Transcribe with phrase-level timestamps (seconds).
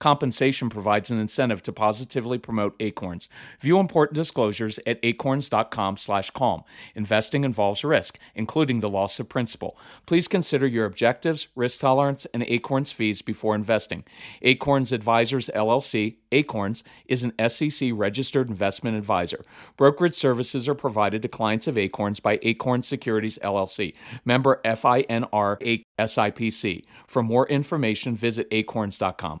[0.00, 3.28] Compensation provides an incentive to positively promote Acorns.
[3.60, 6.64] View important disclosures at acorns.com/calm.
[6.94, 9.78] Investing involves risk, including the loss of principal.
[10.06, 14.04] Please consider your objectives, risk tolerance, and Acorns fees before investing.
[14.40, 19.44] Acorns Advisors LLC, Acorns, is an SEC registered investment advisor.
[19.76, 23.94] Brokerage services are provided to clients of Acorns by Acorn Securities LLC,
[24.24, 26.84] member FINRA SIPC.
[27.06, 29.40] For more information, visit acorns.com.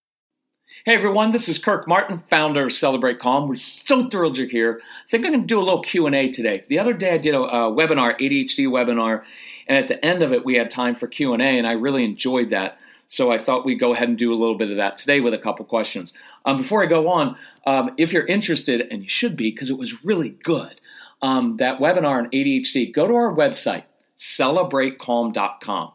[0.83, 3.47] Hey everyone, this is Kirk Martin, founder of Celebrate Calm.
[3.47, 4.81] We're so thrilled you're here.
[4.81, 6.63] I think I'm going to do a little Q&A today.
[6.69, 9.21] The other day I did a, a, webinar, ADHD webinar,
[9.67, 12.49] and at the end of it we had time for Q&A and I really enjoyed
[12.49, 12.79] that.
[13.07, 15.35] So I thought we'd go ahead and do a little bit of that today with
[15.35, 16.13] a couple questions.
[16.45, 17.35] Um, before I go on,
[17.67, 20.81] um, if you're interested, and you should be because it was really good,
[21.21, 23.83] um, that webinar on ADHD, go to our website,
[24.17, 25.91] celebratecalm.com.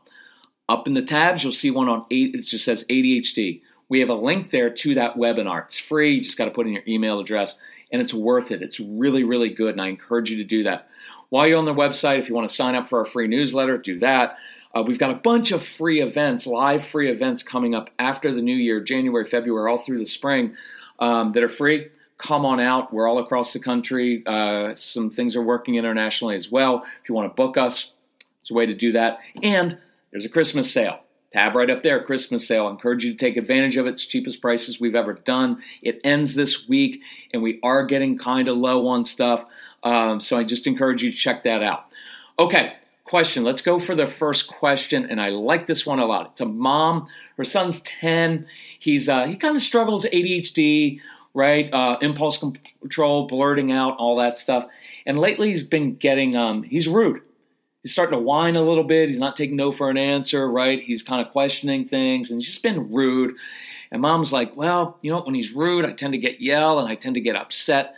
[0.69, 2.35] Up in the tabs, you'll see one on eight.
[2.35, 3.63] It just says ADHD.
[3.89, 5.67] We have a link there to that webinar.
[5.67, 6.15] It's free.
[6.15, 7.57] You just got to put in your email address,
[7.93, 8.63] and it's worth it.
[8.63, 10.89] It's really, really good, and I encourage you to do that.
[11.29, 13.79] While you're on the website, if you want to sign up for our free newsletter,
[13.79, 14.39] do that.
[14.75, 18.43] Uh, we've got a bunch of free events, live free events coming up after the
[18.43, 20.55] new year, January, February, all through the spring
[20.99, 21.89] um, that are free.
[22.19, 22.93] Come on out.
[22.93, 24.23] We're all across the country.
[24.27, 26.85] Uh, some things are working internationally as well.
[27.03, 27.91] If you want to book us,
[28.41, 29.21] it's a way to do that.
[29.43, 29.79] And
[30.11, 31.01] there's a Christmas sale.
[31.37, 32.67] Tab right up there, Christmas sale.
[32.67, 33.91] I encourage you to take advantage of it.
[33.91, 35.63] It's cheapest prices we've ever done.
[35.83, 39.45] It ends this week, and we are getting kind of low on stuff.
[39.83, 41.89] Um, so I just encourage you to check that out.
[42.39, 42.73] Okay,
[43.05, 43.45] question.
[43.45, 46.31] Let's go for the first question, and I like this one a lot.
[46.33, 47.07] It's a mom.
[47.37, 48.47] Her son's ten.
[48.79, 51.01] He's uh, he kind of struggles ADHD,
[51.35, 51.71] right?
[51.71, 52.43] Uh, impulse
[52.81, 54.69] control, blurting out, all that stuff.
[55.05, 57.21] And lately, he's been getting um, he's rude
[57.87, 59.09] he's starting to whine a little bit.
[59.09, 60.83] He's not taking no for an answer, right?
[60.83, 63.37] He's kind of questioning things and he's just been rude.
[63.93, 66.89] And mom's like, well, you know, when he's rude, I tend to get yell and
[66.89, 67.95] I tend to get upset.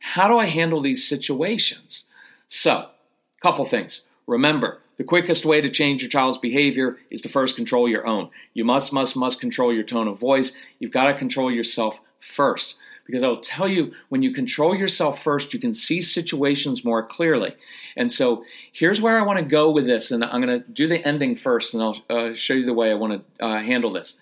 [0.00, 2.06] How do I handle these situations?
[2.48, 2.88] So,
[3.40, 4.00] couple things.
[4.26, 8.30] Remember, the quickest way to change your child's behavior is to first control your own.
[8.54, 10.50] You must, must, must control your tone of voice.
[10.80, 12.00] You've got to control yourself
[12.34, 12.74] first.
[13.08, 17.56] Because I'll tell you, when you control yourself first, you can see situations more clearly.
[17.96, 20.10] And so here's where I want to go with this.
[20.10, 22.90] And I'm going to do the ending first, and I'll uh, show you the way
[22.90, 24.18] I want to uh, handle this.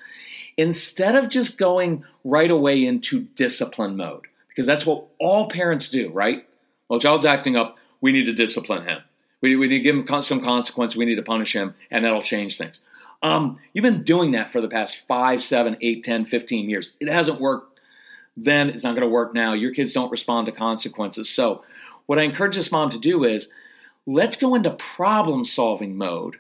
[0.56, 6.08] Instead of just going right away into discipline mode, because that's what all parents do,
[6.10, 6.46] right?
[6.88, 9.00] Well, child's acting up, we need to discipline him.
[9.40, 12.22] We, we need to give him some consequence, we need to punish him, and that'll
[12.22, 12.78] change things.
[13.20, 16.92] Um, you've been doing that for the past five, seven, eight, ten, fifteen years.
[17.00, 17.75] It hasn't worked
[18.36, 19.52] then it's not going to work now.
[19.52, 21.28] Your kids don't respond to consequences.
[21.28, 21.62] So,
[22.06, 23.48] what I encourage this mom to do is
[24.06, 26.36] let's go into problem solving mode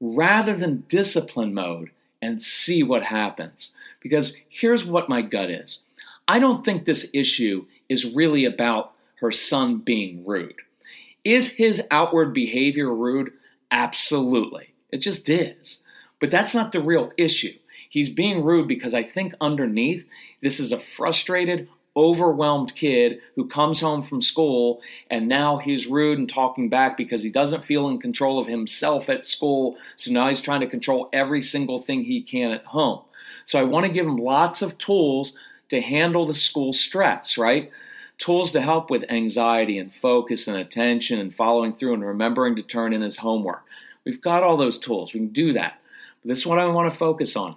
[0.00, 1.90] rather than discipline mode
[2.22, 3.70] and see what happens.
[4.00, 5.80] Because here's what my gut is
[6.28, 10.60] I don't think this issue is really about her son being rude.
[11.24, 13.32] Is his outward behavior rude?
[13.70, 14.74] Absolutely.
[14.90, 15.80] It just is.
[16.20, 17.54] But that's not the real issue.
[17.88, 20.06] He's being rude because I think underneath,
[20.40, 24.80] this is a frustrated, overwhelmed kid who comes home from school
[25.10, 29.08] and now he's rude and talking back because he doesn't feel in control of himself
[29.08, 29.76] at school.
[29.96, 33.02] So now he's trying to control every single thing he can at home.
[33.46, 35.32] So I want to give him lots of tools
[35.70, 37.70] to handle the school stress, right?
[38.18, 42.62] Tools to help with anxiety and focus and attention and following through and remembering to
[42.62, 43.64] turn in his homework.
[44.04, 45.12] We've got all those tools.
[45.12, 45.80] We can do that.
[46.22, 47.56] But this is what I want to focus on.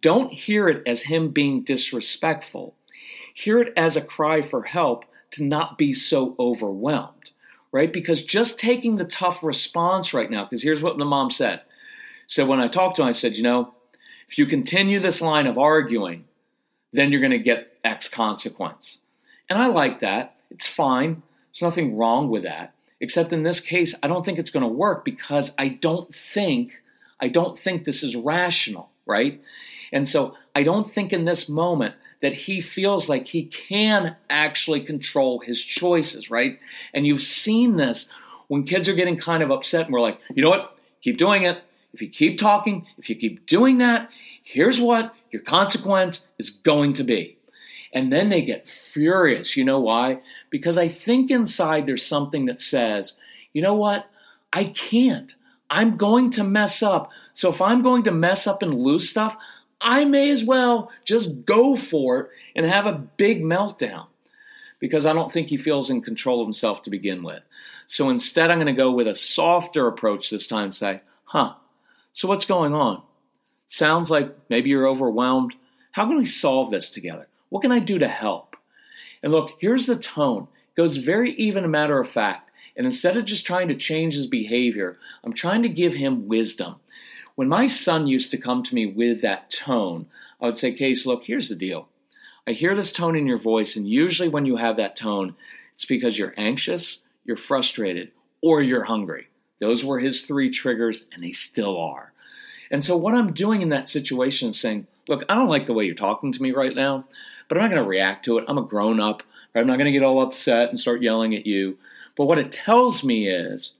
[0.00, 2.74] Don't hear it as him being disrespectful.
[3.34, 7.30] Hear it as a cry for help to not be so overwhelmed,
[7.72, 7.92] right?
[7.92, 11.62] Because just taking the tough response right now, because here's what the mom said.
[12.26, 13.74] So when I talked to him, I said, you know,
[14.28, 16.24] if you continue this line of arguing,
[16.92, 18.98] then you're going to get X consequence.
[19.48, 20.36] And I like that.
[20.50, 21.22] It's fine.
[21.52, 22.74] There's nothing wrong with that.
[23.00, 26.72] Except in this case, I don't think it's going to work because I don't think
[27.20, 29.40] I don't think this is rational, right?
[29.92, 34.80] And so I don't think in this moment that he feels like he can actually
[34.80, 36.58] control his choices, right?
[36.92, 38.08] And you've seen this
[38.48, 40.76] when kids are getting kind of upset and we're like, you know what?
[41.00, 41.62] Keep doing it.
[41.94, 44.10] If you keep talking, if you keep doing that,
[44.42, 47.36] here's what your consequence is going to be.
[47.92, 49.56] And then they get furious.
[49.56, 50.20] You know why?
[50.50, 53.14] Because I think inside there's something that says,
[53.52, 54.10] you know what?
[54.52, 55.34] I can't.
[55.70, 57.10] I'm going to mess up.
[57.38, 59.36] So if I'm going to mess up and lose stuff,
[59.80, 64.06] I may as well just go for it and have a big meltdown
[64.80, 67.44] because I don't think he feels in control of himself to begin with.
[67.86, 71.52] So instead, I'm going to go with a softer approach this time and say, huh,
[72.12, 73.02] so what's going on?
[73.68, 75.54] Sounds like maybe you're overwhelmed.
[75.92, 77.28] How can we solve this together?
[77.50, 78.56] What can I do to help?
[79.22, 80.48] And look, here's the tone.
[80.72, 82.50] It goes very even a matter of fact.
[82.76, 86.80] And instead of just trying to change his behavior, I'm trying to give him wisdom.
[87.38, 90.06] When my son used to come to me with that tone,
[90.40, 91.86] I would say, Case, look, here's the deal.
[92.48, 95.36] I hear this tone in your voice, and usually when you have that tone,
[95.76, 98.10] it's because you're anxious, you're frustrated,
[98.42, 99.28] or you're hungry.
[99.60, 102.12] Those were his three triggers, and they still are.
[102.72, 105.74] And so, what I'm doing in that situation is saying, Look, I don't like the
[105.74, 107.04] way you're talking to me right now,
[107.48, 108.46] but I'm not going to react to it.
[108.48, 109.22] I'm a grown up.
[109.54, 109.60] Right?
[109.60, 111.78] I'm not going to get all upset and start yelling at you.
[112.16, 113.74] But what it tells me is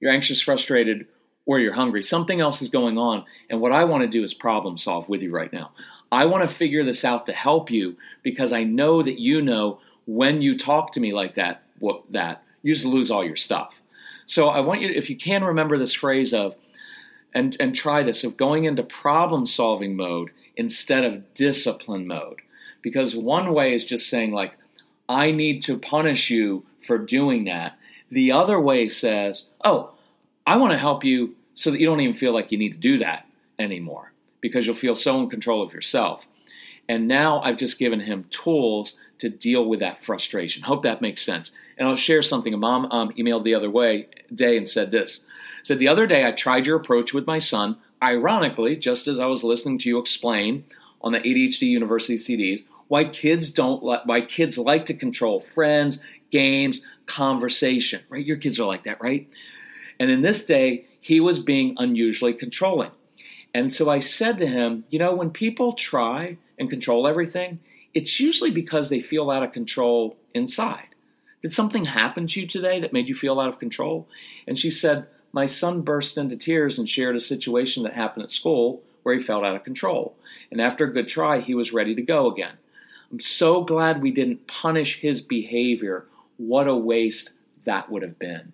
[0.00, 1.06] you're anxious, frustrated,
[1.46, 2.02] or you're hungry.
[2.02, 3.24] Something else is going on.
[3.50, 5.72] And what I want to do is problem solve with you right now.
[6.10, 9.80] I want to figure this out to help you because I know that you know
[10.06, 13.74] when you talk to me like that, what that you just lose all your stuff.
[14.26, 16.56] So I want you, if you can remember this phrase of,
[17.34, 22.40] and, and try this, of going into problem solving mode instead of discipline mode.
[22.80, 24.56] Because one way is just saying, like,
[25.08, 27.76] I need to punish you for doing that.
[28.10, 29.93] The other way says, oh,
[30.46, 32.78] I want to help you so that you don't even feel like you need to
[32.78, 33.26] do that
[33.58, 36.26] anymore because you'll feel so in control of yourself.
[36.88, 40.64] And now I've just given him tools to deal with that frustration.
[40.64, 41.50] Hope that makes sense.
[41.78, 42.52] And I'll share something.
[42.52, 45.20] A mom um, emailed the other way day and said this.
[45.62, 47.78] Said the other day I tried your approach with my son.
[48.02, 50.64] Ironically, just as I was listening to you explain
[51.00, 56.00] on the ADHD University CDs, why kids don't why kids like to control friends,
[56.30, 58.02] games, conversation.
[58.10, 58.26] Right?
[58.26, 59.26] Your kids are like that, right?
[60.04, 62.90] And in this day, he was being unusually controlling.
[63.54, 67.58] And so I said to him, you know, when people try and control everything,
[67.94, 70.88] it's usually because they feel out of control inside.
[71.40, 74.06] Did something happen to you today that made you feel out of control?
[74.46, 78.30] And she said, My son burst into tears and shared a situation that happened at
[78.30, 80.14] school where he felt out of control.
[80.50, 82.58] And after a good try, he was ready to go again.
[83.10, 86.04] I'm so glad we didn't punish his behavior.
[86.36, 87.32] What a waste
[87.64, 88.52] that would have been.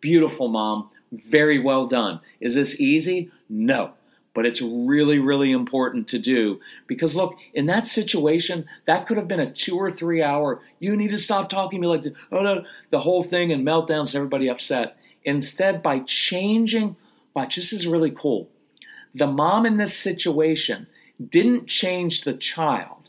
[0.00, 0.90] Beautiful, mom.
[1.12, 2.20] Very well done.
[2.40, 3.30] Is this easy?
[3.48, 3.92] No.
[4.32, 9.26] But it's really, really important to do because look, in that situation, that could have
[9.26, 12.14] been a two or three hour, you need to stop talking to me like the,
[12.30, 14.96] oh, no, the whole thing and meltdowns, everybody upset.
[15.24, 16.94] Instead, by changing,
[17.34, 18.48] watch, this is really cool.
[19.14, 20.86] The mom in this situation
[21.28, 23.08] didn't change the child,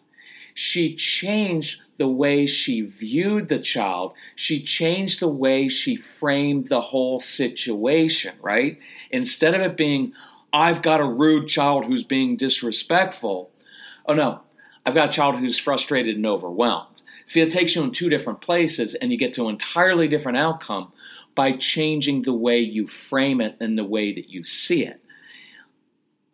[0.54, 4.14] she changed the way she viewed the child.
[4.36, 8.80] She changed the way she framed the whole situation, right?
[9.12, 10.14] Instead of it being,
[10.52, 13.52] I've got a rude child who's being disrespectful,
[14.08, 14.42] oh no,
[14.84, 17.04] I've got a child who's frustrated and overwhelmed.
[17.28, 20.40] See, it takes you in two different places and you get to an entirely different
[20.40, 20.92] outcome
[21.36, 25.00] by changing the way you frame it and the way that you see it.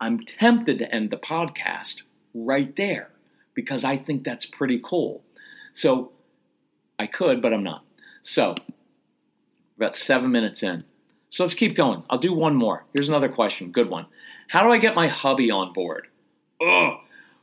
[0.00, 3.10] I'm tempted to end the podcast right there
[3.52, 5.24] because I think that's pretty cool.
[5.78, 6.10] So
[6.98, 7.84] I could, but I'm not.
[8.24, 8.56] So
[9.76, 10.82] about seven minutes in.
[11.30, 12.02] So let's keep going.
[12.10, 12.84] I'll do one more.
[12.92, 13.70] Here's another question.
[13.70, 14.06] Good one.
[14.48, 16.08] How do I get my hubby on board?
[16.60, 16.94] Ugh.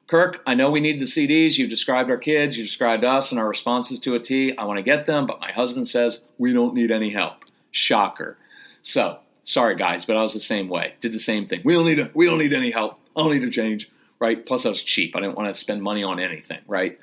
[0.08, 1.58] Kirk, I know we need the CDs.
[1.58, 4.54] You've described our kids, you described us and our responses to a T.
[4.58, 7.46] I want to get them, but my husband says we don't need any help.
[7.72, 8.38] Shocker.
[8.82, 10.96] So, sorry guys, but I was the same way.
[11.00, 11.62] Did the same thing.
[11.64, 13.00] We don't need a, we don't need any help.
[13.16, 13.90] I don't need to change,
[14.20, 14.46] right?
[14.46, 15.16] Plus I was cheap.
[15.16, 17.00] I didn't want to spend money on anything, right?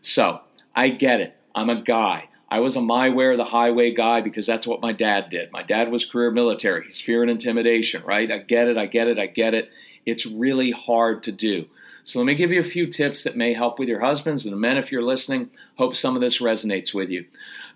[0.00, 0.40] So,
[0.74, 1.36] I get it.
[1.54, 2.28] I'm a guy.
[2.50, 5.50] I was a my way the highway guy because that's what my dad did.
[5.52, 6.84] My dad was career military.
[6.84, 8.30] He's fear and intimidation, right?
[8.30, 8.76] I get it.
[8.76, 9.18] I get it.
[9.18, 9.70] I get it.
[10.04, 11.66] It's really hard to do.
[12.04, 14.52] So let me give you a few tips that may help with your husbands and
[14.52, 15.50] the men if you're listening.
[15.76, 17.24] Hope some of this resonates with you.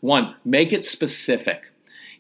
[0.00, 1.73] One, make it specific.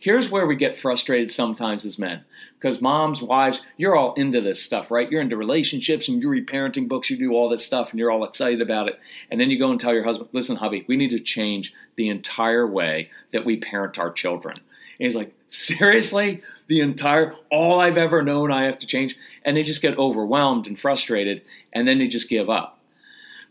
[0.06, 2.22] Here's where we get frustrated sometimes as men.
[2.54, 5.10] Because moms, wives, you're all into this stuff, right?
[5.10, 8.12] You're into relationships and you read parenting books, you do all this stuff, and you're
[8.12, 9.00] all excited about it.
[9.32, 12.08] And then you go and tell your husband, listen, hubby, we need to change the
[12.08, 14.54] entire way that we parent our children.
[14.56, 16.40] And he's like, seriously?
[16.68, 19.16] The entire, all I've ever known, I have to change?
[19.44, 22.78] And they just get overwhelmed and frustrated, and then they just give up.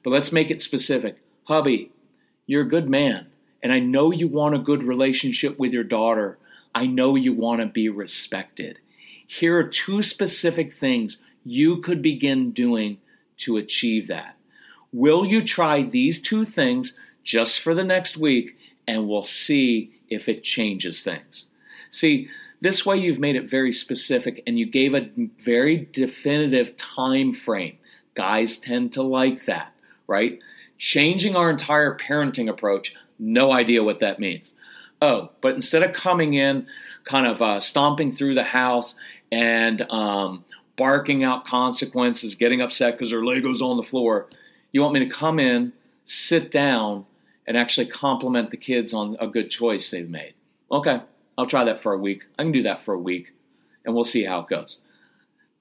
[0.05, 1.17] But let's make it specific.
[1.49, 1.91] Hubby,
[2.47, 3.27] you're a good man,
[3.61, 6.37] and I know you want a good relationship with your daughter.
[6.75, 8.79] I know you want to be respected.
[9.25, 12.97] Here are two specific things you could begin doing
[13.37, 14.35] to achieve that.
[14.91, 20.27] Will you try these two things just for the next week and we'll see if
[20.27, 21.47] it changes things?
[21.91, 22.29] See,
[22.59, 25.09] this way you've made it very specific and you gave a
[25.43, 27.77] very definitive time frame.
[28.15, 29.73] Guys tend to like that,
[30.07, 30.39] right?
[30.77, 34.51] Changing our entire parenting approach, no idea what that means.
[35.05, 36.65] Oh, but instead of coming in,
[37.03, 38.95] kind of uh, stomping through the house
[39.31, 40.43] and um,
[40.77, 44.27] barking out consequences, getting upset because their Legos on the floor,
[44.71, 45.73] you want me to come in,
[46.05, 47.05] sit down,
[47.45, 50.33] and actually compliment the kids on a good choice they've made.
[50.71, 50.99] Okay,
[51.37, 52.23] I'll try that for a week.
[52.39, 53.31] I can do that for a week,
[53.85, 54.79] and we'll see how it goes.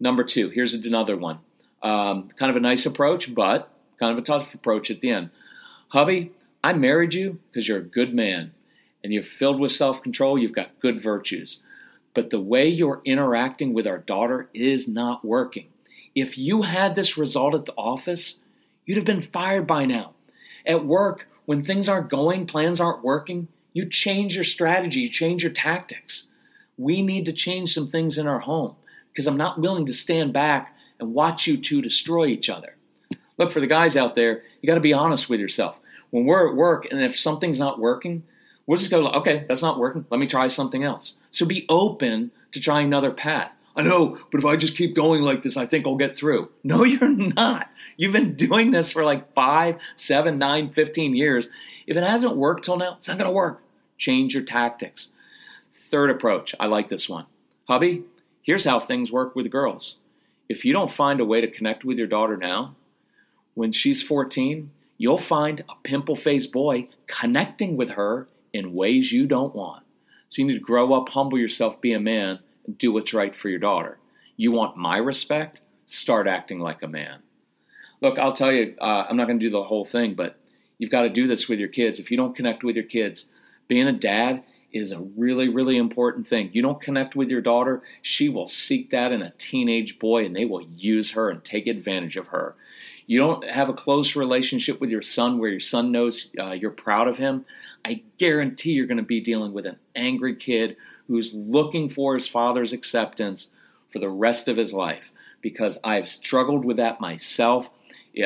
[0.00, 1.40] Number two, here's another one.
[1.82, 3.68] Um, kind of a nice approach, but
[4.00, 5.28] kind of a tough approach at the end.
[5.88, 6.32] Hubby,
[6.62, 8.52] I married you because you're a good man
[9.04, 10.38] and you're filled with self control.
[10.38, 11.61] You've got good virtues.
[12.14, 15.66] But the way you're interacting with our daughter is not working.
[16.14, 18.37] If you had this result at the office,
[18.87, 20.12] you'd have been fired by now.
[20.64, 25.42] At work, when things aren't going, plans aren't working, you change your strategy, you change
[25.42, 26.25] your tactics.
[26.78, 28.76] We need to change some things in our home
[29.12, 32.76] because I'm not willing to stand back and watch you two destroy each other.
[33.37, 35.76] Look, for the guys out there, you got to be honest with yourself.
[36.11, 38.23] When we're at work and if something's not working,
[38.66, 40.06] we'll just go, okay, that's not working.
[40.11, 41.14] Let me try something else.
[41.30, 43.52] So be open to trying another path.
[43.76, 46.50] I know, but if I just keep going like this, I think I'll get through.
[46.64, 47.68] No, you're not.
[47.97, 51.47] You've been doing this for like five, seven, nine, fifteen years.
[51.87, 53.62] If it hasn't worked till now, it's not going to work.
[53.99, 55.09] Change your tactics.
[55.90, 57.26] Third approach, I like this one.
[57.68, 58.04] Hubby,
[58.42, 59.97] here's how things work with girls.
[60.49, 62.75] If you don't find a way to connect with your daughter now,
[63.54, 69.26] when she's 14, you'll find a pimple faced boy connecting with her in ways you
[69.26, 69.82] don't want.
[70.30, 73.34] So you need to grow up, humble yourself, be a man, and do what's right
[73.34, 73.99] for your daughter.
[74.37, 75.61] You want my respect?
[75.87, 77.18] Start acting like a man.
[78.00, 80.38] Look, I'll tell you, uh, I'm not going to do the whole thing, but
[80.78, 81.99] you've got to do this with your kids.
[81.99, 83.26] If you don't connect with your kids,
[83.68, 84.42] being a dad
[84.75, 86.50] is a really, really important thing.
[86.52, 90.35] You don't connect with your daughter, she will seek that in a teenage boy and
[90.35, 92.57] they will use her and take advantage of her.
[93.07, 96.71] You don't have a close relationship with your son where your son knows uh, you're
[96.71, 97.45] proud of him.
[97.85, 100.76] I guarantee you're going to be dealing with an angry kid
[101.07, 103.49] who's looking for his father's acceptance
[103.93, 107.69] for the rest of his life because I've struggled with that myself.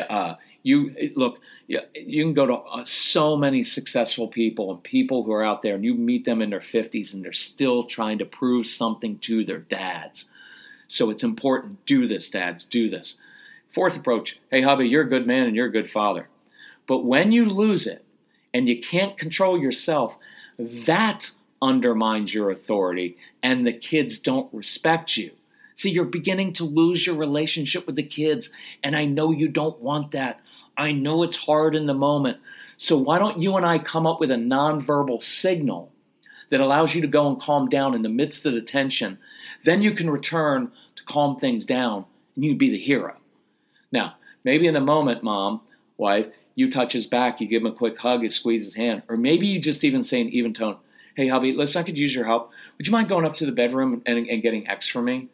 [0.09, 0.35] Uh,
[0.69, 5.43] you look, you can go to uh, so many successful people and people who are
[5.43, 8.67] out there, and you meet them in their 50s and they're still trying to prove
[8.67, 10.25] something to their dads.
[10.87, 11.85] So it's important.
[11.85, 12.63] Do this, dads.
[12.63, 13.15] Do this.
[13.73, 16.27] Fourth approach hey, hubby, you're a good man and you're a good father.
[16.87, 18.03] But when you lose it
[18.53, 20.15] and you can't control yourself,
[20.57, 25.31] that undermines your authority and the kids don't respect you.
[25.75, 28.49] See, you're beginning to lose your relationship with the kids,
[28.83, 30.41] and I know you don't want that.
[30.79, 32.37] I know it's hard in the moment.
[32.77, 35.91] So why don't you and I come up with a nonverbal signal
[36.49, 39.19] that allows you to go and calm down in the midst of the tension?
[39.65, 42.05] Then you can return to calm things down
[42.35, 43.17] and you'd be the hero.
[43.91, 45.61] Now, maybe in the moment, mom,
[45.97, 49.03] wife, you touch his back, you give him a quick hug, you squeeze his hand,
[49.09, 50.77] or maybe you just even say an even tone,
[51.15, 52.51] Hey, hubby, listen, I could use your help.
[52.77, 55.27] Would you mind going up to the bedroom and, and getting X for me?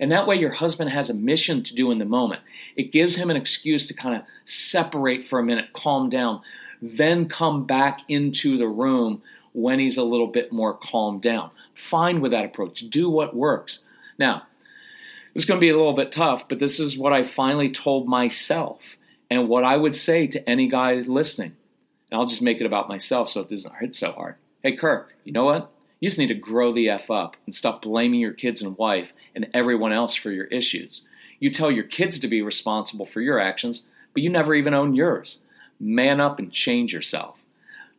[0.00, 2.40] And that way, your husband has a mission to do in the moment.
[2.74, 6.40] It gives him an excuse to kind of separate for a minute, calm down,
[6.80, 11.50] then come back into the room when he's a little bit more calmed down.
[11.74, 12.80] Fine with that approach.
[12.88, 13.80] Do what works.
[14.18, 14.44] Now,
[15.34, 17.70] this is going to be a little bit tough, but this is what I finally
[17.70, 18.80] told myself
[19.30, 21.56] and what I would say to any guy listening.
[22.10, 24.36] And I'll just make it about myself so it doesn't hit so hard.
[24.62, 25.70] Hey, Kirk, you know what?
[26.00, 29.12] You just need to grow the F up and stop blaming your kids and wife
[29.34, 31.02] and everyone else for your issues.
[31.38, 33.82] You tell your kids to be responsible for your actions,
[34.14, 35.38] but you never even own yours.
[35.78, 37.36] Man up and change yourself.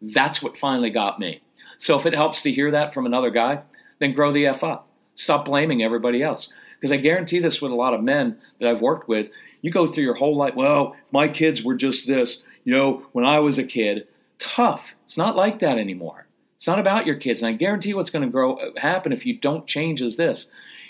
[0.02, 1.42] That's what finally got me.
[1.78, 3.62] So if it helps to hear that from another guy,
[4.00, 4.88] then grow the F up.
[5.16, 6.50] Stop blaming everybody else.
[6.80, 9.30] Because I guarantee this with a lot of men that I've worked with.
[9.62, 12.42] You go through your whole life, well, my kids were just this.
[12.64, 14.08] You know, when I was a kid,
[14.40, 14.96] tough.
[15.06, 16.26] It's not like that anymore.
[16.62, 17.42] It's not about your kids.
[17.42, 20.48] And I guarantee what's going to grow uh, happen if you don't change is this.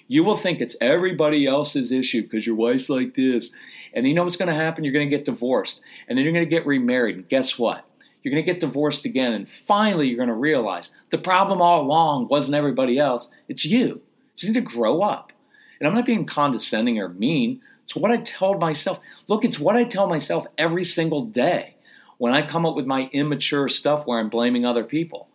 [0.09, 3.51] You will think it's everybody else's issue because your wife's like this.
[3.93, 4.83] And you know what's going to happen?
[4.83, 5.79] You're going to get divorced.
[6.09, 7.15] And then you're going to get remarried.
[7.15, 7.85] And guess what?
[8.21, 9.31] You're going to get divorced again.
[9.31, 14.01] And finally, you're going to realize the problem all along wasn't everybody else, it's you.
[14.39, 15.31] You need to grow up.
[15.79, 17.61] And I'm not being condescending or mean.
[17.85, 18.99] It's what I tell myself.
[19.29, 21.75] Look, it's what I tell myself every single day
[22.17, 25.29] when I come up with my immature stuff where I'm blaming other people.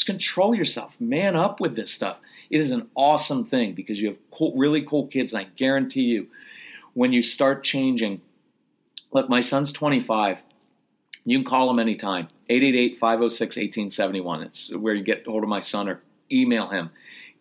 [0.00, 0.98] Just control yourself.
[0.98, 2.20] Man up with this stuff.
[2.48, 6.04] It is an awesome thing because you have cool, really cool kids, and I guarantee
[6.04, 6.28] you,
[6.94, 8.22] when you start changing,
[9.12, 10.38] look, my son's 25.
[11.26, 12.28] You can call him anytime.
[12.48, 14.42] 888-506-1871.
[14.46, 16.00] It's where you get hold of my son or
[16.32, 16.88] email him.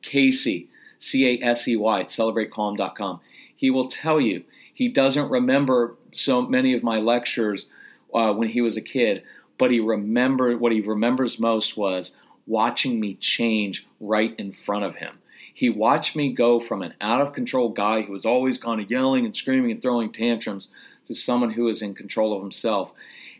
[0.02, 3.22] Casey, C-A-S-E-Y, at celebratecalm.com.
[3.56, 7.68] He will tell you he doesn't remember so many of my lectures
[8.14, 9.24] uh, when he was a kid,
[9.58, 12.12] but he remembered what he remembers most was
[12.46, 15.20] watching me change right in front of him.
[15.54, 18.90] He watched me go from an out of control guy who was always kind of
[18.90, 20.70] yelling and screaming and throwing tantrums
[21.08, 22.92] to someone who is in control of himself.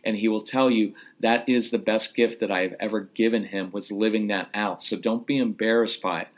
[0.04, 3.44] And he will tell you that is the best gift that I have ever given
[3.44, 4.82] him was living that out.
[4.82, 6.28] So don't be embarrassed by it.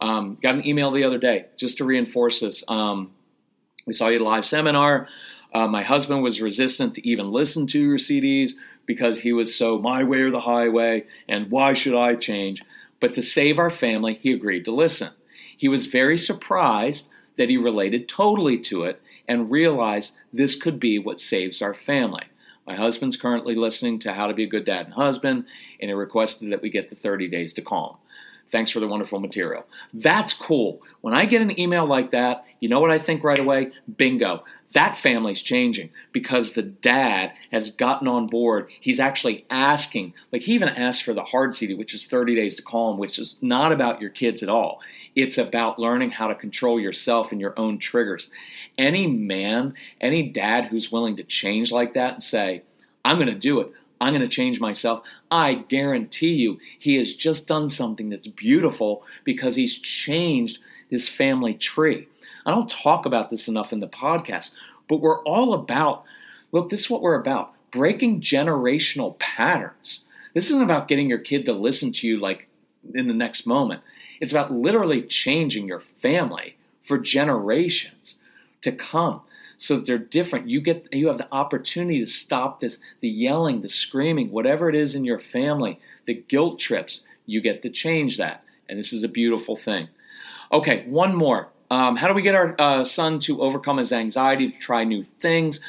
[0.00, 2.62] Um, got an email the other day just to reinforce this.
[2.68, 3.10] Um,
[3.86, 5.08] we saw you live seminar.
[5.52, 8.52] Uh, my husband was resistant to even listen to your CDs
[8.86, 12.62] because he was so my way or the highway and why should I change?
[13.00, 15.10] But to save our family, he agreed to listen.
[15.56, 20.98] He was very surprised that he related totally to it and realized this could be
[20.98, 22.24] what saves our family.
[22.66, 25.44] My husband's currently listening to How to Be a Good Dad and Husband,
[25.80, 27.96] and he requested that we get the 30 days to calm.
[28.50, 29.66] Thanks for the wonderful material.
[29.92, 30.80] That's cool.
[31.00, 33.72] When I get an email like that, you know what I think right away?
[33.96, 34.44] Bingo.
[34.76, 38.68] That family's changing because the dad has gotten on board.
[38.78, 42.56] He's actually asking, like he even asked for the hard CD, which is 30 days
[42.56, 44.82] to calm, which is not about your kids at all.
[45.14, 48.28] It's about learning how to control yourself and your own triggers.
[48.76, 52.62] Any man, any dad who's willing to change like that and say,
[53.02, 53.72] I'm going to do it.
[53.98, 55.04] I'm going to change myself.
[55.30, 60.58] I guarantee you, he has just done something that's beautiful because he's changed
[60.90, 62.08] his family tree.
[62.46, 64.52] I don't talk about this enough in the podcast,
[64.88, 66.04] but we're all about
[66.52, 70.00] look, this is what we're about breaking generational patterns.
[70.32, 72.48] This isn't about getting your kid to listen to you like
[72.94, 73.82] in the next moment.
[74.20, 76.56] It's about literally changing your family
[76.86, 78.16] for generations
[78.62, 79.22] to come
[79.58, 80.48] so that they're different.
[80.48, 84.74] You get you have the opportunity to stop this the yelling, the screaming, whatever it
[84.74, 87.02] is in your family, the guilt trips.
[87.26, 88.44] You get to change that.
[88.68, 89.88] And this is a beautiful thing.
[90.52, 91.48] Okay, one more.
[91.70, 95.04] Um, how do we get our uh, son to overcome his anxiety, to try new
[95.20, 95.60] things?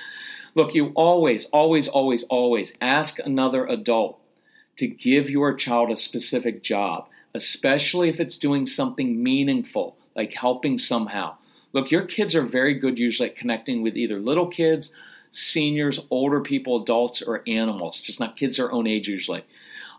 [0.55, 4.19] Look, you always, always, always, always ask another adult
[4.77, 10.77] to give your child a specific job, especially if it's doing something meaningful, like helping
[10.77, 11.36] somehow.
[11.73, 14.91] Look, your kids are very good usually at connecting with either little kids,
[15.31, 19.43] seniors, older people, adults, or animals, just not kids their own age usually.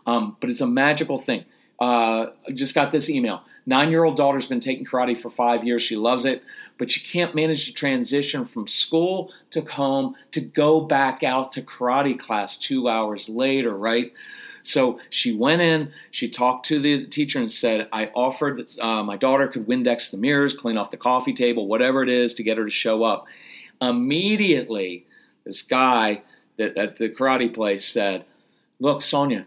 [0.05, 1.45] Um, but it's a magical thing.
[1.79, 3.43] Uh, I just got this email.
[3.69, 5.83] Nine year old daughter's been taking karate for five years.
[5.83, 6.41] She loves it,
[6.79, 11.61] but she can't manage to transition from school to home to go back out to
[11.61, 14.11] karate class two hours later, right?
[14.63, 19.03] So she went in, she talked to the teacher and said, I offered that uh,
[19.03, 22.43] my daughter could Windex the mirrors, clean off the coffee table, whatever it is to
[22.43, 23.27] get her to show up.
[23.79, 25.05] Immediately,
[25.43, 26.23] this guy
[26.57, 28.25] that, at the karate place said,
[28.79, 29.45] Look, Sonia,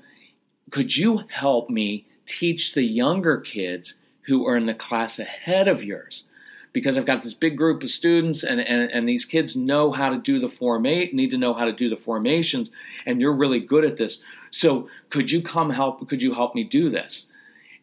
[0.70, 3.94] could you help me teach the younger kids
[4.26, 6.24] who are in the class ahead of yours
[6.72, 10.10] because I've got this big group of students and, and, and these kids know how
[10.10, 12.70] to do the formate, need to know how to do the formations,
[13.04, 14.18] and you're really good at this.
[14.50, 16.08] So could you come help?
[16.08, 17.26] Could you help me do this?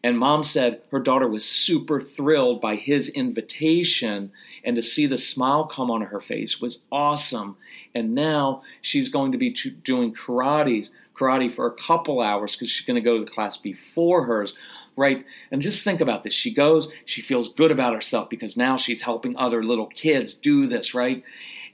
[0.02, 4.32] And mom said her daughter was super thrilled by his invitation
[4.64, 7.56] and to see the smile come on her face was awesome.
[7.94, 12.86] And now she's going to be doing karates, karate for a couple hours because she's
[12.86, 14.54] going to go to the class before hers
[15.00, 15.24] right?
[15.50, 16.34] And just think about this.
[16.34, 20.66] She goes, she feels good about herself because now she's helping other little kids do
[20.66, 21.24] this, right?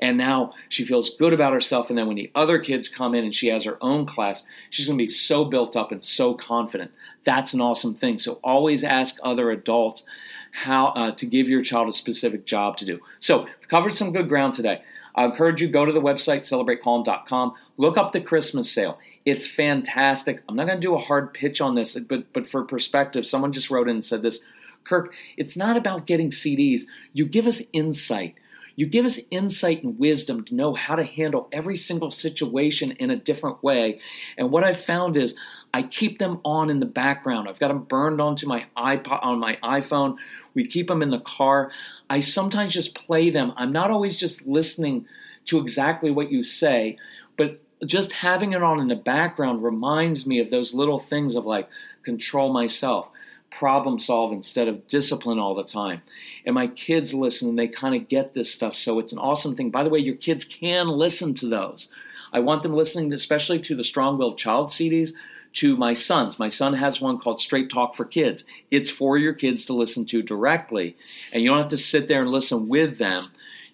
[0.01, 1.89] And now she feels good about herself.
[1.89, 4.87] And then when the other kids come in and she has her own class, she's
[4.87, 6.93] going to be so built up and so confident.
[7.25, 8.21] That's an awesome thing.
[8.21, 10.05] So always ask other adults
[10.53, 13.01] how uh, to give your child a specific job to do.
[13.19, 14.83] So covered some good ground today.
[15.17, 17.55] I encourage you go to the website celebratecalm.com.
[17.79, 18.99] Look up the Christmas sale.
[19.25, 20.43] It's fantastic.
[20.49, 23.53] I'm not going to do a hard pitch on this, but but for perspective, someone
[23.53, 24.41] just wrote in and said this,
[24.85, 26.83] Kirk, it's not about getting CDs.
[27.13, 28.35] You give us insight.
[28.77, 33.11] You give us insight and wisdom to know how to handle every single situation in
[33.11, 34.01] a different way.
[34.37, 35.35] And what I've found is
[35.73, 37.49] I keep them on in the background.
[37.49, 40.17] I've got them burned onto my iPod on my iPhone.
[40.57, 41.71] We keep them in the car.
[42.11, 43.53] I sometimes just play them.
[43.57, 45.07] I'm not always just listening
[45.45, 46.99] to exactly what you say,
[47.37, 51.45] but just having it on in the background reminds me of those little things of
[51.47, 51.69] like
[52.03, 53.09] control myself,
[53.51, 56.03] problem solve instead of discipline all the time.
[56.45, 58.75] And my kids listen and they kind of get this stuff.
[58.75, 59.71] So it's an awesome thing.
[59.71, 61.89] By the way, your kids can listen to those.
[62.33, 65.13] I want them listening, especially to the Strong Willed Child CDs,
[65.57, 66.39] to my sons.
[66.39, 68.45] My son has one called Straight Talk for Kids.
[68.71, 70.97] It's for your kids to listen to directly,
[71.33, 73.25] and you don't have to sit there and listen with them.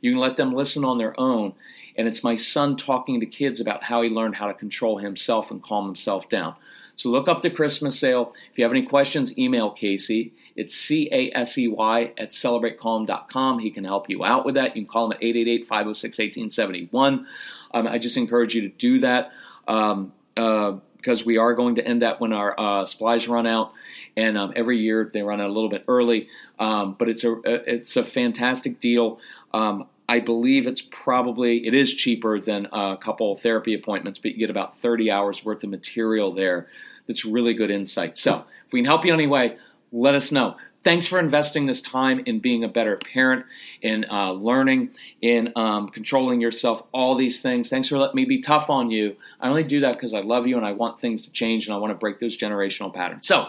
[0.00, 1.54] You can let them listen on their own.
[1.96, 5.50] And it's my son talking to kids about how he learned how to control himself
[5.50, 6.54] and calm himself down.
[6.96, 8.34] So look up the Christmas sale.
[8.50, 10.32] If you have any questions, email Casey.
[10.56, 13.58] It's C A S E Y at celebratecalm.com.
[13.58, 14.76] He can help you out with that.
[14.76, 17.26] You can call him at 888 506 1871.
[17.74, 19.32] Um, I just encourage you to do that
[19.66, 23.72] um, uh, because we are going to end that when our uh, supplies run out.
[24.16, 27.40] And um, every year they run out a little bit early, um, but it's a
[27.44, 29.18] it's a fantastic deal.
[29.54, 34.38] Um, I believe it's probably it is cheaper than a couple therapy appointments, but you
[34.38, 36.68] get about 30 hours worth of material there.
[37.06, 38.18] That's really good insight.
[38.18, 39.56] So if we can help you anyway,
[39.92, 40.56] let us know.
[40.84, 43.46] Thanks for investing this time in being a better parent,
[43.82, 44.90] in uh, learning,
[45.20, 47.70] in um, controlling yourself, all these things.
[47.70, 49.16] Thanks for letting me be tough on you.
[49.40, 51.74] I only do that because I love you and I want things to change and
[51.74, 53.28] I want to break those generational patterns.
[53.28, 53.48] So,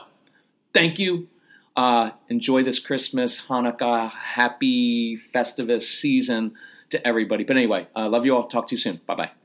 [0.73, 1.27] thank you.
[1.75, 6.53] Uh, enjoy this Christmas, Hanukkah, happy Festivus season
[6.91, 7.43] to everybody.
[7.43, 8.47] But anyway, I uh, love you all.
[8.47, 9.01] Talk to you soon.
[9.07, 9.42] Bye bye.